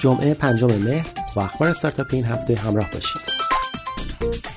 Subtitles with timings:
[0.00, 1.06] جمعه پنجم مهر
[1.36, 3.22] با اخبار استارتاپ این هفته همراه باشید.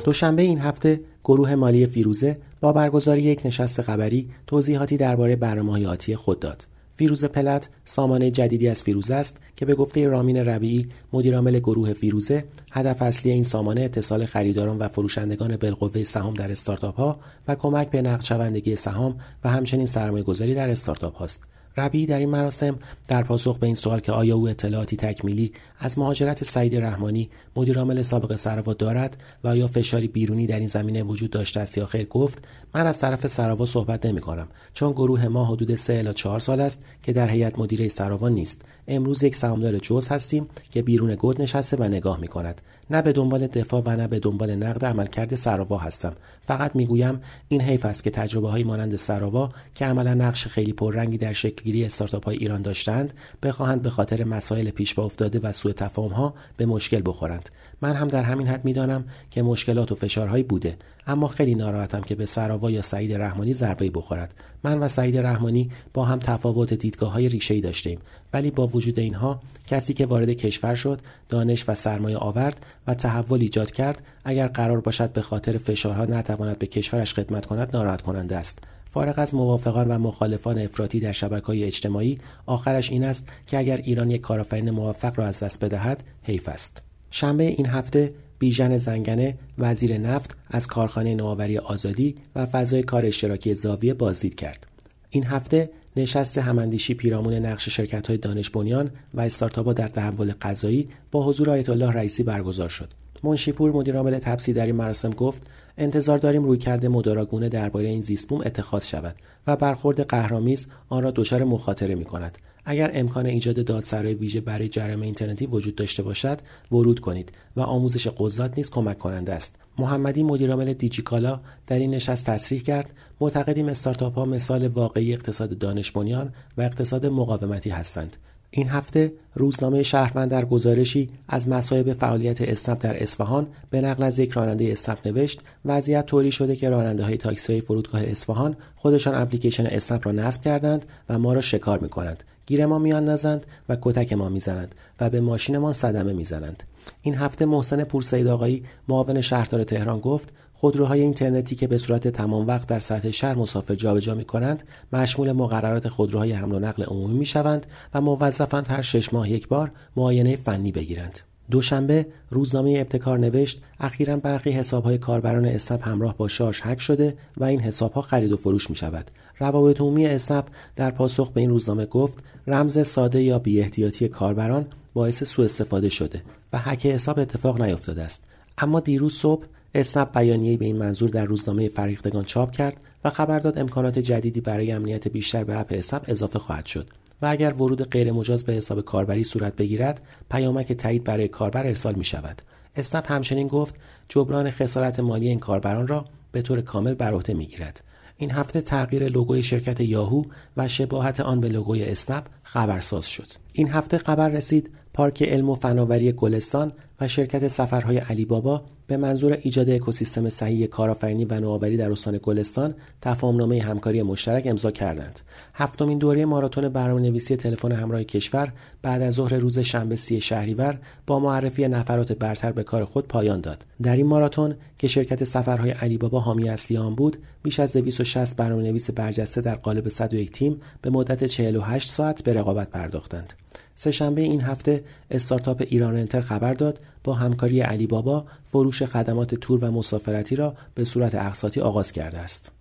[0.05, 6.15] دوشنبه این هفته گروه مالی فیروزه با برگزاری یک نشست خبری توضیحاتی درباره برنامه‌های آتی
[6.15, 6.67] خود داد.
[6.93, 12.45] فیروزه پلت سامانه جدیدی از فیروزه است که به گفته رامین ربیعی مدیرعامل گروه فیروزه
[12.71, 17.89] هدف اصلی این سامانه اتصال خریداران و فروشندگان بالقوه سهام در استارتاپ ها و کمک
[17.89, 21.43] به نقد شوندگی سهام و همچنین سرمایه گذاری در استارتاپ هاست.
[21.77, 25.99] ربی در این مراسم در پاسخ به این سوال که آیا او اطلاعاتی تکمیلی از
[25.99, 31.29] مهاجرت سعید رحمانی مدیرعامل سابق سراوا دارد و آیا فشاری بیرونی در این زمینه وجود
[31.29, 32.43] داشته است یا خیر گفت
[32.75, 36.61] من از طرف سراوا صحبت نمی کنم چون گروه ما حدود 3 الی 4 سال
[36.61, 38.61] است که در هیئت مدیره سراوا نیست.
[38.87, 43.11] امروز یک سهامدار جز هستیم که بیرون گود نشسته و نگاه می کند نه به
[43.11, 46.13] دنبال دفاع و نه به دنبال نقد عملکرد سراوا هستم.
[46.41, 51.17] فقط می‌گویم این حیف است که تجربه های مانند سراوا که عملا نقش خیلی پررنگی
[51.17, 55.71] در شکلگیری استارتاپ های ایران داشتند بخواهند به خاطر مسائل پیش با افتاده و سوء
[55.71, 57.49] تفاهم ها به مشکل بخورند.
[57.81, 62.15] من هم در همین حد می‌دانم که مشکلات و فشارهایی بوده اما خیلی ناراحتم که
[62.15, 64.33] به سراوا یا سعید رحمانی ضربه بخورد.
[64.63, 67.99] من و سعید رحمانی با هم تفاوت دیدگاه های ریشه ای داشتیم
[68.33, 73.41] ولی با وجود اینها کسی که وارد کشور شد دانش و سرمایه آورد و تحول
[73.41, 78.37] ایجاد کرد اگر قرار باشد به خاطر فشارها نتواند به کشورش خدمت کند ناراحت کننده
[78.37, 78.59] است.
[78.93, 83.77] فارغ از موافقان و مخالفان افراطی در شبکه های اجتماعی آخرش این است که اگر
[83.77, 86.81] ایران یک کارآفرین موفق را از دست بدهد حیف است.
[87.11, 93.53] شنبه این هفته بیژن زنگنه وزیر نفت از کارخانه نوآوری آزادی و فضای کار اشتراکی
[93.53, 94.67] زاویه بازدید کرد.
[95.09, 100.89] این هفته نشست هماندیشی پیرامون نقش شرکت های دانش بنیان و استارتاپها در تحول غذایی
[101.11, 103.02] با حضور آیت الله رئیسی برگزار شد.
[103.23, 105.43] منشیپور مدیرعامل تبسی در این مراسم گفت
[105.77, 109.15] انتظار داریم روی کرده مداراگونه درباره این زیستبوم اتخاذ شود
[109.47, 114.69] و برخورد قهرامیز آن را دچار مخاطره می کند اگر امکان ایجاد دادسرای ویژه برای
[114.69, 116.39] جرم اینترنتی وجود داشته باشد
[116.71, 119.55] ورود کنید و آموزش قضات نیز کمک کننده است.
[119.77, 122.89] محمدی مدیرعامل دیجیکالا در این نشست تصریح کرد
[123.21, 128.17] معتقدیم استارتاپ ها مثال واقعی اقتصاد دانش و اقتصاد مقاومتی هستند.
[128.55, 134.19] این هفته روزنامه شهروند در گزارشی از مصائب فعالیت اسنپ در اصفهان به نقل از
[134.19, 135.41] یک راننده اسنپ نوشت.
[135.65, 140.41] وضعیت طوری شده که راننده های تاکسی های فرودگاه اصفهان خودشان اپلیکیشن اسنپ را نصب
[140.41, 145.09] کردند و ما را شکار می کنند گیر ما میاندازند و کتک ما می‌زنند و
[145.09, 146.63] به ماشینمان صدمه می‌زنند.
[147.01, 152.47] این هفته محسن پورسید آقایی معاون شهردار تهران گفت خودروهای اینترنتی که به صورت تمام
[152.47, 157.13] وقت در سطح شهر مسافر جابجا می کنند مشمول مقررات خودروهای حمل و نقل عمومی
[157.13, 161.19] می شوند و موظفند هر شش ماه یک بار معاینه فنی بگیرند
[161.51, 167.43] دوشنبه روزنامه ابتکار نوشت اخیرا برخی حسابهای کاربران اسنپ همراه با شاش هک شده و
[167.43, 169.11] این حسابها خرید و فروش می شود.
[169.39, 170.45] روابط عمومی اسنپ
[170.75, 175.89] در پاسخ به این روزنامه گفت رمز ساده یا بی احتیاطی کاربران باعث سوء استفاده
[175.89, 176.21] شده
[176.53, 178.23] و هک حساب اتفاق نیفتاده است.
[178.57, 183.39] اما دیروز صبح اسنپ بیانیه‌ای به این منظور در روزنامه فریختگان چاپ کرد و خبر
[183.39, 186.87] داد امکانات جدیدی برای امنیت بیشتر به اپ اسنپ اضافه خواهد شد.
[187.23, 192.03] و اگر ورود غیرمجاز به حساب کاربری صورت بگیرد پیامک تایید برای کاربر ارسال می
[192.03, 192.41] شود
[192.75, 193.75] اسنپ همچنین گفت
[194.09, 197.83] جبران خسارت مالی این کاربران را به طور کامل بر عهده می‌گیرد
[198.17, 200.23] این هفته تغییر لوگوی شرکت یاهو
[200.57, 205.55] و شباهت آن به لوگوی اسنپ خبرساز شد این هفته خبر رسید پارک علم و
[205.55, 206.71] فناوری گلستان
[207.01, 212.19] و شرکت سفرهای علی بابا به منظور ایجاد اکوسیستم صحیح کارآفرینی و نوآوری در استان
[212.23, 215.19] گلستان تفاهمنامه همکاری مشترک امضا کردند.
[215.53, 221.19] هفتمین دوره ماراتون برنامه‌نویسی تلفن همراه کشور بعد از ظهر روز شنبه سی شهریور با
[221.19, 223.65] معرفی نفرات برتر به کار خود پایان داد.
[223.81, 228.37] در این ماراتون که شرکت سفرهای علی بابا حامی اصلی آن بود، بیش از 260
[228.37, 233.33] برنامه‌نویس برجسته در قالب 101 تیم به مدت 48 ساعت به رقابت پرداختند.
[233.75, 239.65] سهشنبه این هفته استارتاپ ایران انتر خبر داد با همکاری علی بابا فروش خدمات تور
[239.65, 242.51] و مسافرتی را به صورت اقساطی آغاز کرده است.